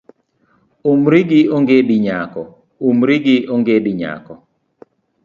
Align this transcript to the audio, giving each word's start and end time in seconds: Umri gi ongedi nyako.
Umri 0.91 1.21
gi 3.23 3.41
ongedi 3.53 3.95
nyako. 3.99 4.33